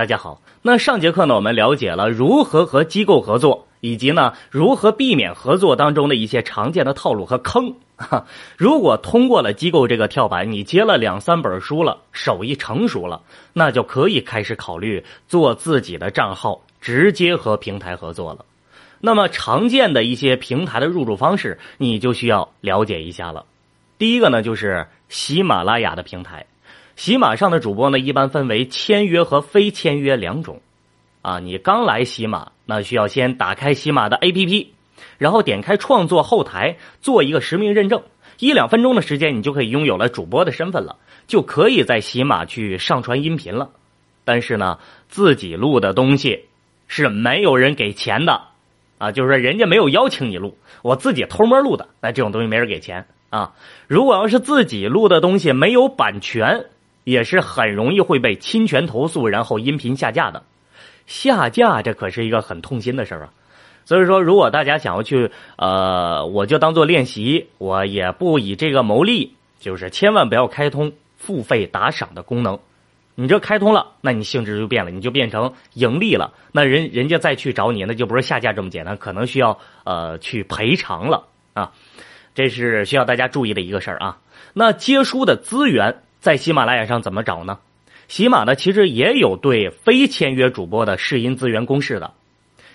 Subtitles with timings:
[0.00, 7.74] 大家好，那上节课呢，我们了解了如何和机构合作，以及呢如何避免合作当中的一些常见的套路和坑。
[8.56, 13.20] 如果通过了机构这个跳板，你接了两三本书了，手艺成熟了，
[13.52, 18.46] 那就可以开始考虑做自己的账号，直接和平台合作了。
[19.00, 23.44] 那么常见的一些平台的入驻方式，你就需要了解一下了。
[23.98, 26.46] 第一个呢，就是喜马拉雅的平台。
[27.00, 30.60] 喜马上的主播呢，一般分为签约和非签约两种。
[31.22, 34.66] 啊，你刚来喜马，那需要先打开喜马的 APP，
[35.16, 38.02] 然后点开创作后台，做一个实名认证，
[38.38, 43.70] 一两分钟的时间，你就可以拥有了主播的身份了，就可以在喜马去上传音频了。
[44.26, 46.48] 但是呢，自己录的东西
[46.86, 48.42] 是没有人给钱的，
[48.98, 53.54] 啊，就是说人家没有邀请你录，我自己偷摸录的，那这种东西没人给钱啊。
[53.88, 56.66] 如果要是自己录的东西没有版权，
[57.04, 60.42] 也是很容易会被侵权投诉，然后音频下架的。
[61.06, 63.32] 下架这可是一个很痛心的事儿啊。
[63.84, 72.60] 所以说，如果大家想要去，呃，我就当做练习，我也不以这个牟利，就是千万不要开通付费打赏的功能。
[73.16, 76.32] 你这开通了，那你性质就变了，你就变成盈利了。
[76.52, 81.72] 那人人家再去找你，那就不是下架这么简单，可能需要呃去赔偿了啊。
[82.34, 84.18] 这是需要大家注意的一个事儿啊。
[84.52, 86.02] 那接书的资源。
[86.20, 87.58] 在喜马拉雅上怎么找呢？
[88.06, 92.12] 喜马呢，其实也有对非签约主播的试音资源公示的。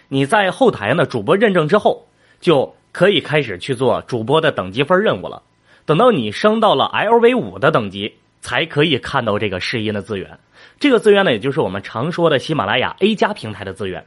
[0.08, 2.08] 你在后台呢，主播认证之后，
[2.40, 5.44] 就可以开始去做主播的等级分任务了。
[5.86, 10.40] 等到你升到了 LV 五的等级，才可以看到这个试音的资源。
[10.80, 14.06] 这个资源呢，也就是我们常说的喜马拉雅 A 加平台的资源。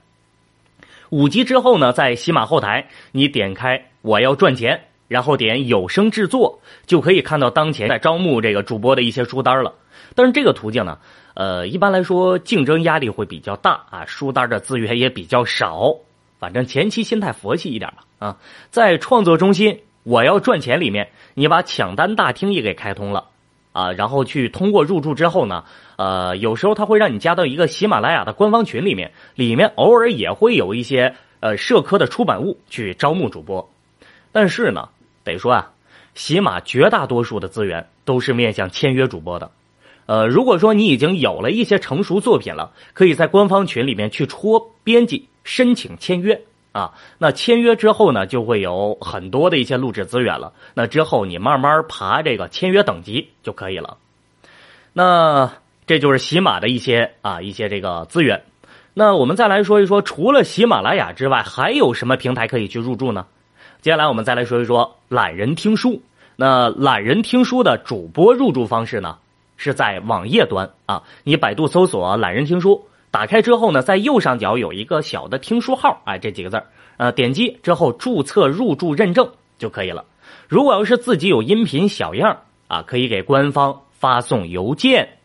[1.11, 4.88] 五级之后呢，在喜马后台，你点开我要赚钱。
[5.09, 9.75] 然后点有声制作，就可以看到当前在招募这个主播的一些书单了。
[10.15, 10.98] 但是这个途径呢，
[11.34, 15.97] 呃，一般来说竞争压力会比较大啊，书单的资源也比较少。
[16.39, 18.37] 反正前期心态佛系一点吧啊。
[18.70, 23.27] 在创作中心，我要赚钱里面，你把抢单大厅也给开通了
[23.72, 25.65] 啊，然后去通过入驻之后呢，
[25.97, 33.71] 呃，有时候他会让你加到一个喜马拉雅的官方群里面，里面偶尔也会有一些呃社科的出版物去招募主播，
[34.32, 34.88] 但是呢。
[35.28, 35.71] 得说啊，
[36.15, 39.53] 喜马绝大多数的资源都是面向签约主播的。
[40.06, 46.41] 呃，如果说你已经有了一些成熟作品了，可以在官方群里面去戳编辑申请签约
[46.72, 46.94] 啊。
[47.19, 50.55] 那签约之后呢，就会有很多的一些录制资源了。
[50.72, 53.99] 那之后你慢慢爬这个签约等级就可以了。
[54.94, 55.53] 那
[55.87, 58.43] 这就是喜马的一些啊一些这个资源。
[58.94, 63.27] 那我们再来说一说，除了喜马拉雅之外，还有什么平台可以去入驻呢？
[63.81, 66.03] 接下来我们再来说一说懒人听书。
[66.34, 69.19] 那懒人听书的主播入驻方式呢，
[69.56, 80.05] 是在网页端啊，你百度搜索“懒人听书”，打开之后呢，在右上角有一个小的听书号，哎，这几个字儿，呃，点击之后注册入驻认证就可以了。
[80.49, 85.19] 如果要是自己有音频小样啊，可以给官方发送邮件。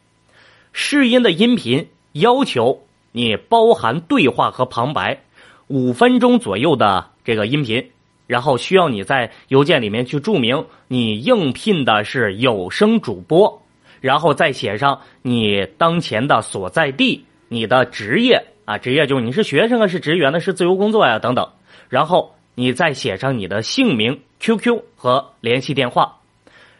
[0.74, 5.22] 试音的音频要求你包含对话和旁白，
[5.68, 7.90] 五分钟左右的这个音频。
[8.28, 13.62] 然后需要你在邮件里面去注明你应聘的是有声主播，
[14.02, 21.48] 然后再写上你当前的所在地、你的职业啊，职业就是你是学生啊，是职员呢，是自由工作呀等等。
[21.90, 26.20] 然后你再写上你的姓名、QQ 和联系电话，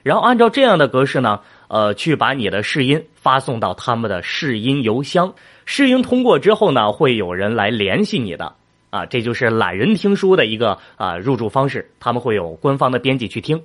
[0.02, 5.34] 然后按照这样的格式呢，呃，去把你的试音发送到他们的试音邮箱。
[5.66, 8.56] 试音通过之后呢，会有人来联系你的。
[8.94, 13.60] 啊，这就是懒人听书的一个啊入驻方式，他们会有官方的编辑去听。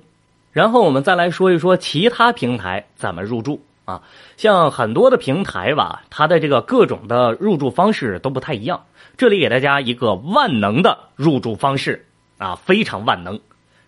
[0.51, 4.01] 然后我们再来说一说其他平台怎么入驻啊，
[4.37, 8.83] 像很多的平台吧，它的这个各种的入驻方式都不太一样。
[9.17, 12.07] 这里给大家一个万能的入驻方式
[12.39, 13.39] 啊，非常万能，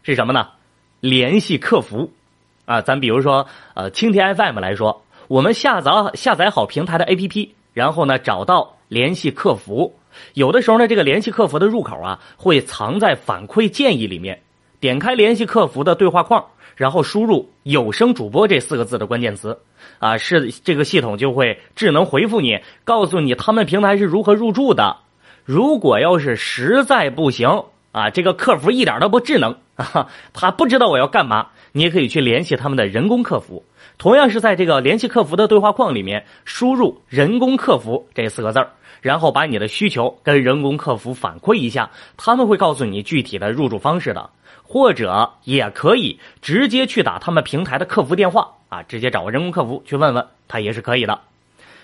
[0.03, 0.47] 是什么呢？
[0.99, 2.11] 联系客服
[2.65, 9.95] 啊，咱比如说呃蜻蜓 FM 来说，我们下载下载好平台的 APP，然后呢找到联系客服。
[10.33, 14.41] 有的时候呢，这个联系客服的入口啊，会藏在反馈建议里面。
[14.79, 16.43] 点开联系客服的对话框，
[16.75, 19.59] 然后输入“有声主播”这四个字的关键词，
[19.99, 24.97] 啊，是这个系统就会智能回复你，告诉你他们平台是如何入驻的。
[25.45, 29.55] 如果要是实在不行啊，这个客服一点都不智能，
[30.33, 33.63] 他不知道我要干嘛，你也可以去联系他们的人工客服。
[33.97, 38.71] 同样是在这个联系客服的对话框里面输入“人工客服”这四个字儿。
[39.01, 44.29] 然后把你的需求跟人工客服反馈一下，他们会告诉你具体的入驻方式的，
[44.61, 51.19] 或者也可以直接去打他们平台的客服电话啊，直接找个人工客服去问问，他也是可以的。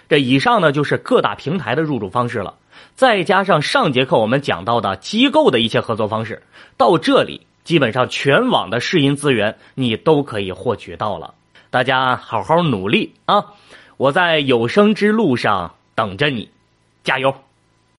[0.07, 2.53] 这以上呢就是各大平台的入驻方式了，
[2.93, 6.43] 再加上上节课我们讲到的机构的一些合作方式，
[6.77, 11.33] 到这里基本上全网的试音资源你都可以获取到了。
[11.69, 13.43] 大家好好努力啊！
[13.97, 16.49] 我在有声之路上等着你，
[17.03, 17.35] 加油！